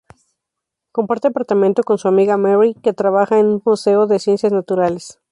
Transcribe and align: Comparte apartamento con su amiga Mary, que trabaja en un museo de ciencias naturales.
Comparte 0.91 1.27
apartamento 1.27 1.83
con 1.83 1.99
su 1.99 2.07
amiga 2.07 2.35
Mary, 2.35 2.73
que 2.73 2.91
trabaja 2.91 3.37
en 3.37 3.45
un 3.45 3.61
museo 3.63 4.07
de 4.07 4.17
ciencias 4.17 4.51
naturales. 4.51 5.21